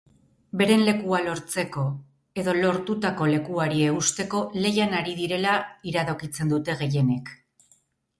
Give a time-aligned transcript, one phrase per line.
[0.59, 1.83] Beren lekua lortzeko
[2.43, 5.53] edo lortutako lekuari eusteko lehian ari direla
[5.93, 7.31] iradokitzen dute gehienek.